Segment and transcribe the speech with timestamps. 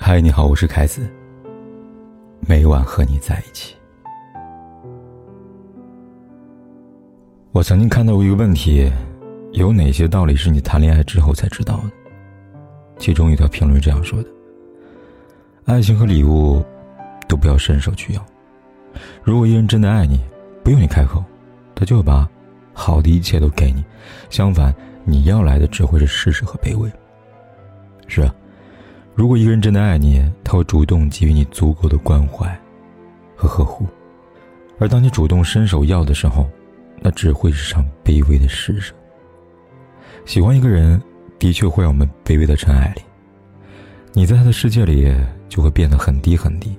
[0.00, 1.10] 嗨，你好，我是凯子。
[2.40, 3.74] 每晚和你在一起。
[7.50, 8.90] 我曾经看到过一个问题：
[9.52, 11.90] 有哪些道理是你谈恋爱之后才知道的？
[12.96, 14.28] 其中一条评论这样说的
[15.66, 16.64] ：“爱情和礼物，
[17.26, 18.24] 都不要伸手去要。
[19.24, 20.20] 如果一人真的爱你，
[20.62, 21.22] 不用你开口，
[21.74, 22.26] 他就会把
[22.72, 23.84] 好的一切都给你。
[24.30, 24.72] 相反，
[25.04, 26.88] 你要来的只会是施舍和卑微。”
[28.06, 28.32] 是啊。
[29.18, 32.46] 如果一个人真的爱你，他会主动给予你足够的关怀
[33.34, 33.84] 和呵护；
[34.78, 36.48] 而当你主动伸手要的时候，
[37.00, 38.94] 那只会是场卑微的施舍。
[40.24, 41.02] 喜欢一个人，
[41.36, 43.02] 的确会让我们卑微到尘埃里，
[44.12, 45.12] 你在他的世界里
[45.48, 46.78] 就会变得很低很低。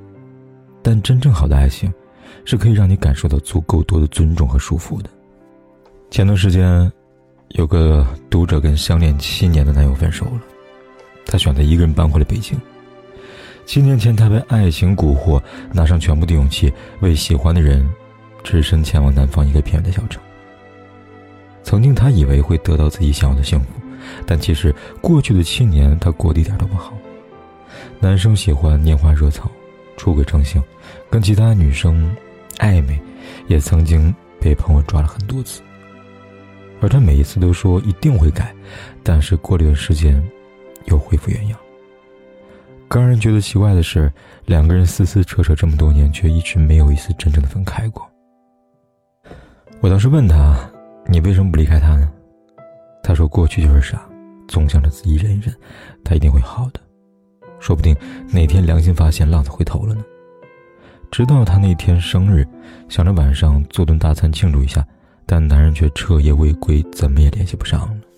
[0.82, 1.94] 但真正好的爱情，
[2.46, 5.10] 是可以让你感受到足够多的尊重和舒服的。
[6.10, 6.90] 前段时间，
[7.50, 10.40] 有个读者跟相恋七年的男友分手了。
[11.30, 12.60] 他选择一个人搬回了北京。
[13.66, 15.40] 七年前，他被爱情蛊惑，
[15.72, 17.88] 拿上全部的勇气，为喜欢的人，
[18.44, 20.20] 只身前往南方一个偏远的小城。
[21.62, 23.68] 曾经，他以为会得到自己想要的幸福，
[24.26, 26.98] 但其实过去的七年，他过得一点都不好。
[28.00, 29.52] 男生喜欢拈花惹草，
[29.98, 30.60] 出轨成性，
[31.12, 32.12] 跟其他女生
[32.58, 33.00] 暧昧，
[33.48, 35.62] 也曾经被朋友抓了很多次。
[36.82, 38.52] 而他每一次都说一定会改，
[39.04, 40.20] 但是过了一段时间。
[40.90, 41.58] 又恢复原样。
[42.88, 44.12] 更让人觉得奇怪的是，
[44.46, 48.08] 两个人撕撕扯扯这么多年，却一直没有一次真正的分开过。
[49.80, 50.70] 我当时问他
[51.08, 52.12] ：“你为什么不离开他呢？”
[53.04, 54.02] 他说：“过去就是傻，
[54.48, 55.56] 总想着自己忍一忍，
[56.04, 56.82] 他一定会好的。
[57.60, 57.96] 说不定
[58.32, 60.04] 哪天良心发现，浪子回头了呢。”
[61.12, 62.48] 直到他那天生日，
[62.88, 64.86] 想着晚上做顿大餐庆祝一下，
[65.26, 68.09] 但男人却彻夜未归，怎么也联系不上了。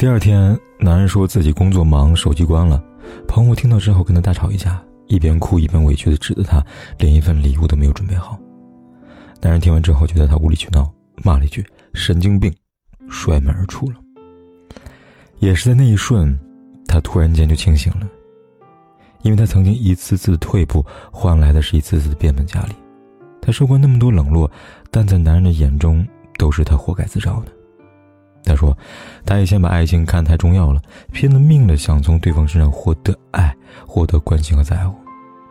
[0.00, 2.82] 第二天，男人说自己工作忙，手机关了。
[3.28, 6.64] 朋友听到之后跟他大吵一架，一边哭一边委屈的指责他，
[6.98, 8.38] 连一份礼物都没有准备好。
[9.42, 10.90] 男人听完之后觉得他无理取闹，
[11.22, 12.50] 骂了一句“神经病”，
[13.10, 13.96] 摔门而出了。
[15.38, 16.34] 也是在那一瞬，
[16.86, 18.08] 他突然间就清醒了，
[19.20, 20.82] 因为他曾经一次次的退步，
[21.12, 22.72] 换来的是一次次的变本加厉。
[23.42, 24.50] 他受过那么多冷落，
[24.90, 26.08] 但在男人的眼中，
[26.38, 27.52] 都是他活该自找的。
[28.44, 28.76] 他说
[29.24, 30.80] ：“他以前把爱情看太重要了，
[31.12, 33.54] 拼了命的想从对方身上获得爱、
[33.86, 34.94] 获得关心和在乎，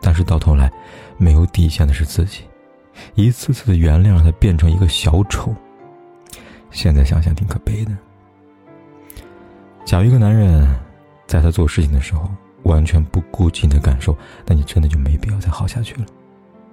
[0.01, 0.71] 但是到头来，
[1.17, 2.41] 没有底线的是自己，
[3.15, 5.55] 一次次的原谅让他变成一个小丑。
[6.71, 7.91] 现在想想挺可悲的。
[9.85, 10.67] 假如一个男人，
[11.25, 12.29] 在他做事情的时候
[12.63, 16.05] 完全不顾及你的感受，那你真的就没必要再好下去了，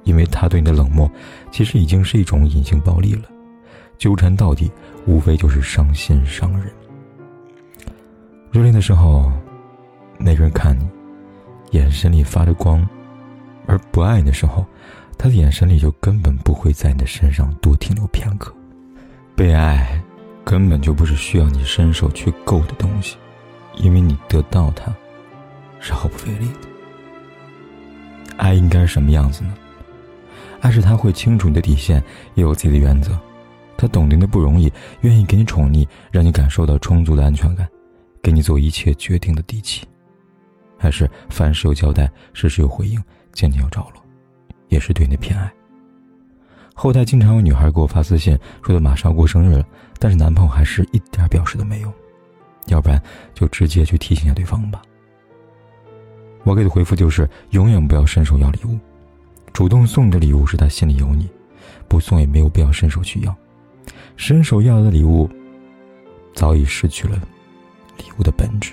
[0.04, 1.10] 因为他对你的冷漠，
[1.52, 3.22] 其实已经是一种隐性暴力了。”
[3.98, 4.70] 纠缠到底，
[5.06, 6.72] 无非就是伤心伤人。
[8.50, 9.30] 热恋的时候，
[10.18, 10.86] 那个人看你，
[11.72, 12.80] 眼神里发着光；
[13.66, 14.64] 而不爱你的时候，
[15.18, 18.54] 他的眼神里就根本不会在你的身上多停留片刻。
[19.34, 20.00] 被爱，
[20.44, 23.16] 根本就不是需要你伸手去够的东西，
[23.76, 24.94] 因为你得到它，
[25.80, 26.68] 是毫不费力的。
[28.38, 29.54] 爱应该是什么样子呢？
[30.60, 32.02] 爱是他会清楚你的底线，
[32.34, 33.18] 也有自己的原则。
[33.76, 34.72] 他懂得你的不容易，
[35.02, 37.68] 愿意给你宠溺，让你感受到充足的安全感，
[38.22, 39.86] 给你做一切决定的底气，
[40.78, 44.02] 还是凡事有交代，事事有回应，件件有着落，
[44.68, 45.52] 也是对你的偏爱。
[46.74, 49.66] 后台经常有女孩给我发私信，说她马上要过生日了，
[49.98, 51.92] 但是男朋友还是一点表示都没有，
[52.66, 53.02] 要不然
[53.34, 54.82] 就直接去提醒下对方吧。
[56.44, 58.78] 我给的回复就是：永远不要伸手要礼物，
[59.52, 61.28] 主动送的礼物是他心里有你，
[61.88, 63.36] 不送也没有必要伸手去要。
[64.16, 65.28] 伸手要的礼物，
[66.34, 67.16] 早已失去了
[67.98, 68.72] 礼物的本质，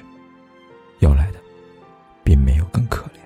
[0.99, 1.39] 要来的，
[2.23, 3.19] 并没有更可怜。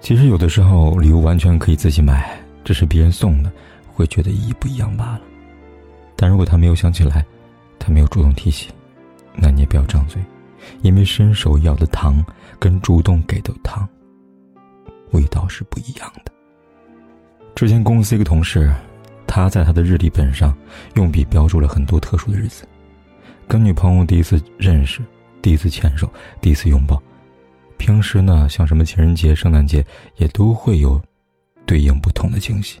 [0.00, 3.52] 其实有的时候，礼物完全可以自己买，只是别人送的，
[3.92, 5.20] 会觉得意义不一样罢了。
[6.16, 7.24] 但如果他没有想起来，
[7.78, 8.70] 他没有主动提起，
[9.34, 10.20] 那你也不要张嘴，
[10.82, 12.24] 因为伸手要的糖
[12.58, 13.88] 跟主动给的糖，
[15.12, 16.32] 味道是不一样的。
[17.54, 18.74] 之前公司一个同事。
[19.36, 20.56] 他在他的日历本上
[20.94, 22.66] 用笔标注了很多特殊的日子，
[23.46, 25.02] 跟女朋友第一次认识、
[25.42, 26.10] 第一次牵手、
[26.40, 26.98] 第一次拥抱。
[27.76, 29.84] 平时呢，像什么情人节、圣诞节，
[30.16, 30.98] 也都会有
[31.66, 32.80] 对应不同的惊喜。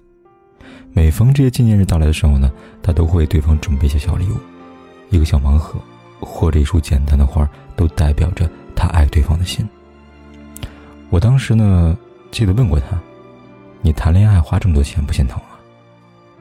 [0.94, 2.50] 每逢这些纪念日到来的时候呢，
[2.82, 4.38] 他都会为对方准备一些小礼物，
[5.10, 5.78] 一个小盲盒，
[6.20, 9.68] 或者一束简单的花，都代表着他爱对方的心。
[11.10, 11.94] 我当时呢，
[12.30, 12.98] 记得问过他
[13.82, 15.38] ：“你谈恋爱花这么多钱，不心疼？”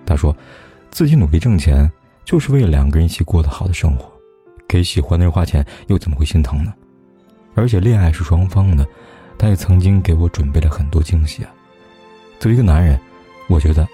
[0.06, 0.36] 他说
[0.92, 1.90] ：“自己努力挣钱，
[2.24, 4.12] 就是为了两个人一起过得好的生活，
[4.68, 6.74] 给喜欢的人花钱，又怎么会心疼呢？
[7.56, 8.86] 而且恋爱是双方的，
[9.38, 11.52] 他也曾经给我准备了很多惊喜啊。
[12.40, 13.00] 作为一个男人，
[13.48, 13.88] 我觉得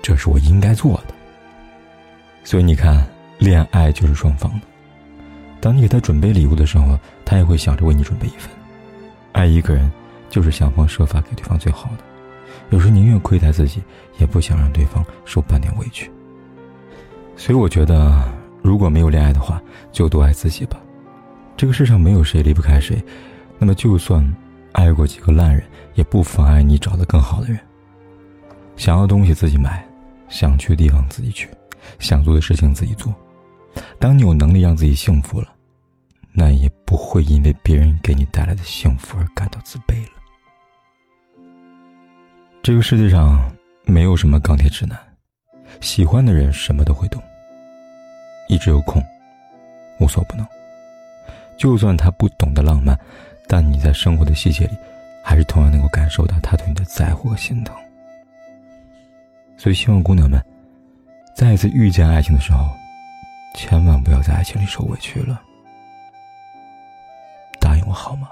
[0.00, 1.14] 这是我应该做的。
[2.44, 3.06] 所以你看，
[3.38, 4.66] 恋爱就是双方的。
[5.60, 8.50] 当你给他准备礼物的时候，他也会想着为你准备一份。
[9.32, 9.90] 爱一个人，
[10.28, 12.04] 就是想方设法给对方最好的，
[12.70, 13.82] 有时宁愿亏待自己，
[14.18, 16.10] 也不想让对方受半点委屈。
[17.36, 18.22] 所以我觉得，
[18.62, 19.60] 如果没有恋爱的话，
[19.90, 20.80] 就多爱自己吧。
[21.56, 23.02] 这个世上没有谁离不开谁，
[23.58, 24.24] 那么就算
[24.72, 25.62] 爱过几个烂人，
[25.94, 27.58] 也不妨碍你找到更好的人。
[28.76, 29.86] 想要的东西自己买，
[30.28, 31.48] 想去的地方自己去，
[31.98, 33.14] 想做的事情自己做。
[33.98, 35.48] 当你有能力让自己幸福了，
[36.32, 40.21] 那也不会因为别人给你带来的幸福而感到自卑了。
[42.62, 43.52] 这个世界上
[43.86, 44.96] 没有什么钢铁直男，
[45.80, 47.20] 喜欢的人什么都会懂。
[48.48, 49.02] 一直有空，
[49.98, 50.46] 无所不能。
[51.58, 52.96] 就算他不懂得浪漫，
[53.48, 54.78] 但你在生活的细节里，
[55.24, 57.74] 还是同样能够感受到他对你的在乎和心疼。
[59.56, 60.40] 所以，希望姑娘们，
[61.34, 62.70] 再一次遇见爱情的时候，
[63.56, 65.42] 千万不要在爱情里受委屈了。
[67.58, 68.28] 答应我好吗？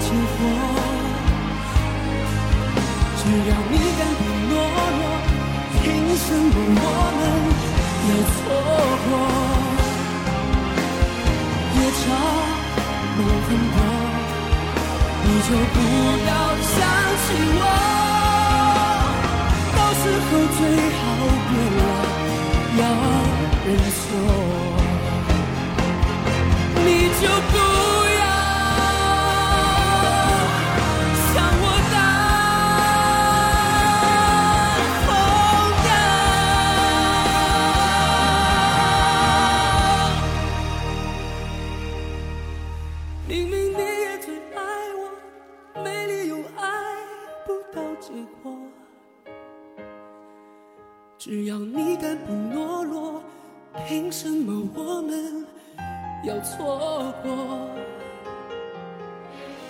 [0.00, 0.38] 结果。
[3.16, 4.52] 只要你敢不懦
[4.98, 5.02] 弱，
[5.82, 5.84] 凭
[6.16, 6.86] 什么我
[7.18, 7.20] 们
[8.08, 8.36] 要错
[9.04, 9.10] 过？
[11.76, 12.04] 夜长。
[13.16, 13.78] 梦很多，
[15.22, 15.76] 你就不
[16.26, 16.30] 要
[16.74, 16.76] 想
[17.22, 17.26] 起
[17.60, 17.62] 我。
[19.76, 20.58] 到时候最
[20.98, 21.00] 好
[21.48, 21.80] 别了，
[22.80, 22.82] 要
[23.64, 24.02] 认错，
[26.84, 26.86] 你
[27.22, 27.63] 就不。
[51.26, 53.22] 只要你敢不懦弱，
[53.88, 55.46] 凭什么我们
[56.22, 57.66] 要错过？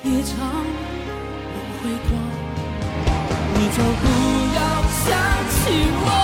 [0.02, 2.10] 夜长梦会多，
[3.54, 4.04] 你就不
[4.56, 4.58] 要
[4.90, 5.06] 想
[5.48, 5.54] 起
[5.94, 6.23] 我。